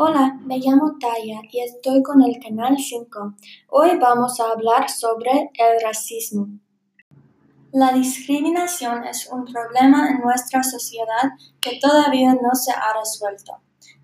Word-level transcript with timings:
Hola, 0.00 0.38
me 0.44 0.58
llamo 0.60 0.96
Taya 1.00 1.40
y 1.50 1.58
estoy 1.58 2.04
con 2.04 2.22
el 2.22 2.38
Canal 2.38 2.76
5. 2.78 3.34
Hoy 3.70 3.98
vamos 3.98 4.38
a 4.38 4.52
hablar 4.52 4.88
sobre 4.88 5.50
el 5.54 5.82
racismo. 5.82 6.46
La 7.72 7.90
discriminación 7.90 9.02
es 9.02 9.28
un 9.28 9.44
problema 9.44 10.08
en 10.10 10.20
nuestra 10.20 10.62
sociedad 10.62 11.32
que 11.60 11.80
todavía 11.80 12.32
no 12.34 12.54
se 12.54 12.70
ha 12.70 12.96
resuelto. 12.96 13.54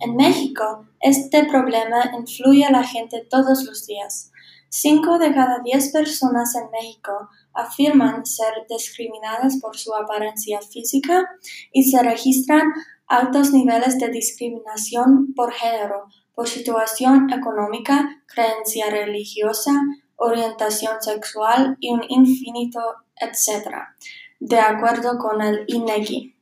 En 0.00 0.16
México, 0.16 0.86
este 0.98 1.44
problema 1.44 2.10
influye 2.18 2.64
a 2.64 2.72
la 2.72 2.84
gente 2.84 3.26
todos 3.28 3.62
los 3.64 3.86
días. 3.86 4.32
Cinco 4.70 5.18
de 5.18 5.34
cada 5.34 5.58
diez 5.58 5.92
personas 5.92 6.54
en 6.54 6.70
México 6.70 7.28
afirman 7.52 8.24
ser 8.24 8.54
discriminadas 8.66 9.58
por 9.60 9.76
su 9.76 9.94
apariencia 9.94 10.58
física 10.62 11.28
y 11.70 11.82
se 11.82 12.02
registran 12.02 12.72
altos 13.12 13.52
niveles 13.52 13.98
de 13.98 14.08
discriminación 14.08 15.34
por 15.34 15.52
género, 15.52 16.06
por 16.34 16.48
situación 16.48 17.30
económica, 17.30 18.22
creencia 18.26 18.88
religiosa, 18.88 19.72
orientación 20.16 21.00
sexual 21.02 21.76
y 21.78 21.90
un 21.90 22.02
infinito 22.08 22.80
etcétera, 23.20 23.96
de 24.40 24.58
acuerdo 24.58 25.18
con 25.18 25.42
el 25.42 25.64
INEGI. 25.68 26.34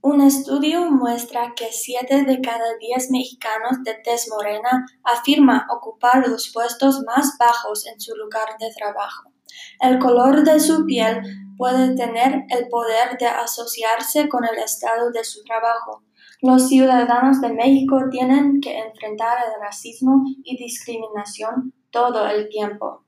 Un 0.00 0.20
estudio 0.20 0.90
muestra 0.90 1.54
que 1.56 1.70
siete 1.72 2.22
de 2.22 2.40
cada 2.40 2.76
diez 2.78 3.10
mexicanos 3.10 3.82
de 3.82 3.94
tez 3.94 4.28
morena 4.30 4.86
afirma 5.02 5.66
ocupar 5.70 6.26
los 6.26 6.50
puestos 6.52 7.02
más 7.04 7.36
bajos 7.36 7.84
en 7.86 8.00
su 8.00 8.14
lugar 8.14 8.56
de 8.60 8.72
trabajo. 8.74 9.32
El 9.80 9.98
color 9.98 10.44
de 10.44 10.60
su 10.60 10.84
piel 10.84 11.20
puede 11.56 11.94
tener 11.96 12.44
el 12.48 12.68
poder 12.68 13.18
de 13.18 13.26
asociarse 13.26 14.28
con 14.28 14.44
el 14.44 14.58
estado 14.58 15.10
de 15.10 15.24
su 15.24 15.42
trabajo. 15.44 16.04
Los 16.40 16.68
ciudadanos 16.68 17.40
de 17.40 17.52
México 17.52 17.98
tienen 18.10 18.60
que 18.60 18.78
enfrentar 18.78 19.38
el 19.44 19.60
racismo 19.60 20.22
y 20.44 20.56
discriminación 20.56 21.74
todo 21.90 22.28
el 22.28 22.48
tiempo. 22.48 23.07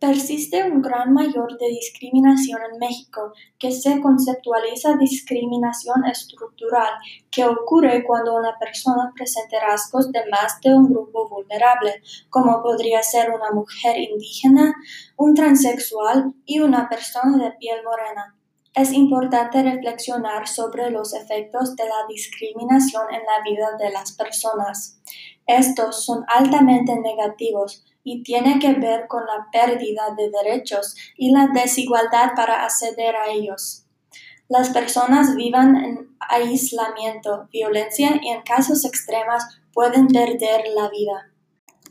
Persiste 0.00 0.62
un 0.62 0.80
gran 0.80 1.12
mayor 1.12 1.58
de 1.58 1.68
discriminación 1.70 2.60
en 2.72 2.78
México, 2.78 3.32
que 3.58 3.72
se 3.72 4.00
conceptualiza 4.00 4.96
discriminación 4.96 6.06
estructural, 6.06 6.92
que 7.32 7.44
ocurre 7.44 8.04
cuando 8.04 8.36
una 8.36 8.56
persona 8.60 9.12
presenta 9.16 9.58
rasgos 9.58 10.12
de 10.12 10.20
más 10.30 10.60
de 10.60 10.72
un 10.72 10.88
grupo 10.88 11.28
vulnerable, 11.28 12.00
como 12.30 12.62
podría 12.62 13.02
ser 13.02 13.30
una 13.30 13.50
mujer 13.50 13.98
indígena, 13.98 14.72
un 15.16 15.34
transexual 15.34 16.32
y 16.44 16.60
una 16.60 16.88
persona 16.88 17.36
de 17.44 17.50
piel 17.58 17.82
morena. 17.82 18.36
Es 18.74 18.92
importante 18.92 19.60
reflexionar 19.64 20.46
sobre 20.46 20.90
los 20.90 21.12
efectos 21.12 21.74
de 21.74 21.84
la 21.84 22.06
discriminación 22.08 23.02
en 23.12 23.22
la 23.26 23.42
vida 23.42 23.76
de 23.76 23.90
las 23.90 24.12
personas. 24.12 25.00
Estos 25.48 26.04
son 26.04 26.24
altamente 26.28 26.94
negativos, 27.00 27.84
y 28.08 28.22
tiene 28.22 28.58
que 28.58 28.72
ver 28.72 29.06
con 29.06 29.24
la 29.26 29.48
pérdida 29.52 30.14
de 30.16 30.30
derechos 30.30 30.96
y 31.16 31.30
la 31.30 31.48
desigualdad 31.48 32.30
para 32.34 32.64
acceder 32.64 33.14
a 33.14 33.28
ellos. 33.28 33.84
Las 34.48 34.70
personas 34.70 35.36
vivan 35.36 35.76
en 35.76 36.16
aislamiento, 36.20 37.48
violencia 37.52 38.18
y 38.22 38.28
en 38.28 38.40
casos 38.42 38.86
extremos 38.86 39.42
pueden 39.74 40.06
perder 40.06 40.62
la 40.74 40.88
vida. 40.88 41.32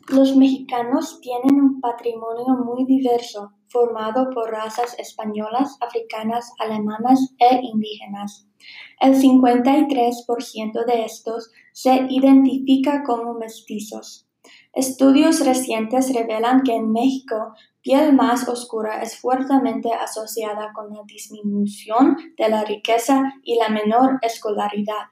Los 0.09 0.35
mexicanos 0.35 1.19
tienen 1.21 1.61
un 1.61 1.81
patrimonio 1.81 2.55
muy 2.65 2.85
diverso, 2.85 3.51
formado 3.67 4.31
por 4.31 4.49
razas 4.49 4.97
españolas, 4.97 5.77
africanas, 5.81 6.51
alemanas 6.57 7.35
e 7.37 7.59
indígenas. 7.61 8.47
El 8.99 9.13
53% 9.13 10.85
de 10.85 11.05
estos 11.05 11.51
se 11.73 12.07
identifica 12.09 13.03
como 13.03 13.35
mestizos. 13.35 14.26
Estudios 14.73 15.45
recientes 15.45 16.13
revelan 16.13 16.61
que 16.63 16.75
en 16.75 16.91
México, 16.91 17.53
piel 17.81 18.13
más 18.13 18.47
oscura 18.47 19.01
es 19.01 19.17
fuertemente 19.17 19.93
asociada 19.93 20.71
con 20.73 20.93
la 20.93 21.03
disminución 21.05 22.17
de 22.37 22.49
la 22.49 22.63
riqueza 22.63 23.33
y 23.43 23.55
la 23.55 23.69
menor 23.69 24.19
escolaridad. 24.21 25.07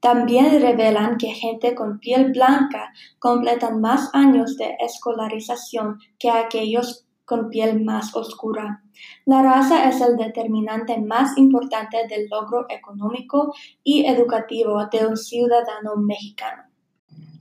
También 0.00 0.60
revelan 0.60 1.16
que 1.16 1.28
gente 1.28 1.74
con 1.74 1.98
piel 1.98 2.32
blanca 2.32 2.92
completan 3.18 3.80
más 3.80 4.10
años 4.12 4.56
de 4.56 4.76
escolarización 4.80 5.98
que 6.18 6.30
aquellos 6.30 7.06
con 7.24 7.50
piel 7.50 7.84
más 7.84 8.16
oscura. 8.16 8.82
La 9.26 9.42
raza 9.42 9.88
es 9.88 10.00
el 10.00 10.16
determinante 10.16 10.98
más 10.98 11.36
importante 11.36 12.06
del 12.08 12.26
logro 12.28 12.64
económico 12.70 13.54
y 13.84 14.06
educativo 14.06 14.86
de 14.90 15.06
un 15.06 15.16
ciudadano 15.16 15.96
mexicano. 15.96 16.67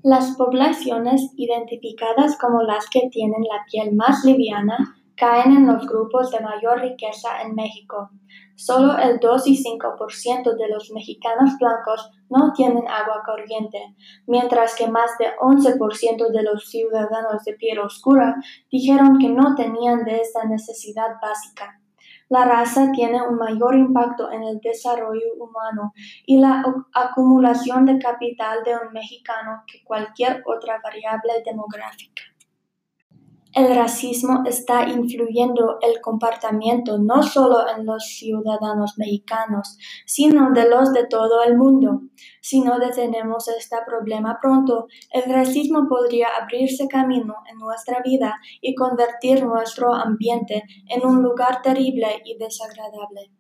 Las 0.09 0.38
poblaciones 0.38 1.34
identificadas 1.35 2.38
como 2.38 2.63
las 2.63 2.90
que 2.90 3.09
tienen 3.12 3.41
la 3.41 3.66
piel 3.69 3.94
más 3.94 4.23
liviana 4.23 4.78
caen 5.18 5.51
en 5.51 5.68
los 5.68 5.85
grupos 5.85 6.31
de 6.31 6.40
mayor 6.40 6.79
riqueza 6.79 7.41
en 7.41 7.53
México. 7.56 8.12
Solo 8.56 8.97
el 8.97 9.19
2 9.19 9.47
y 9.47 9.62
5% 9.62 10.56
de 10.56 10.69
los 10.69 10.91
mexicanos 10.91 11.57
blancos 11.59 12.09
no 12.29 12.53
tienen 12.53 12.88
agua 12.88 13.22
corriente, 13.25 13.79
mientras 14.28 14.75
que 14.78 14.88
más 14.88 15.12
de 15.19 15.25
11% 15.41 16.31
de 16.31 16.44
los 16.44 16.69
ciudadanos 16.69 17.44
de 17.44 17.56
piel 17.56 17.79
oscura 17.79 18.34
dijeron 18.72 19.17
que 19.19 19.28
no 19.28 19.56
tenían 19.56 20.06
de 20.06 20.22
esta 20.22 20.46
necesidad 20.46 21.16
básica. 21.22 21.81
La 22.30 22.44
raza 22.44 22.92
tiene 22.92 23.22
un 23.22 23.38
mayor 23.38 23.76
impacto 23.76 24.30
en 24.32 24.44
el 24.44 24.60
desarrollo 24.60 25.34
humano 25.40 25.94
y 26.26 26.40
la 26.40 26.64
acumulación 26.94 27.86
de 27.86 28.00
capital 28.00 28.64
de 28.66 28.74
un 28.76 28.92
mexicano 28.92 29.64
que 29.66 29.84
cualquier 29.84 30.44
otra 30.46 30.80
variable 30.84 31.42
demográfica. 31.46 32.24
El 33.57 33.73
racismo 33.73 34.44
está 34.45 34.88
influyendo 34.88 35.79
el 35.81 36.00
comportamiento 36.00 37.00
no 37.00 37.23
solo 37.23 37.68
en 37.68 37.88
los 37.88 38.06
ciudadanos 38.06 39.00
mexicanos, 39.00 39.79
sino 40.06 40.51
de 40.51 40.69
los 40.69 40.94
de 40.94 41.07
todo 41.07 41.41
el 41.41 41.57
mundo. 41.57 42.01
Si 42.40 42.62
no 42.62 42.78
detenemos 42.78 43.47
este 43.47 43.78
problema 43.84 44.38
pronto, 44.40 44.85
el 45.09 45.23
racismo 45.34 45.88
podría 45.90 46.28
abrirse 46.40 46.88
camino 46.88 47.34
en 47.51 47.57
nuestra 47.57 48.03
vida 48.03 48.35
y 48.62 48.75
convertir 48.75 49.44
nuestro 49.44 49.91
ambiente 49.91 50.62
en 50.88 51.03
un 51.03 51.23
lugar 51.23 51.63
terrible 51.63 52.22
y 52.25 52.38
desagradable. 52.38 53.31